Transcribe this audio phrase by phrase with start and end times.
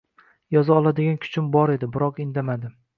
[0.55, 2.79] Yoza oladigan kuchim bor edi biroq indamadim.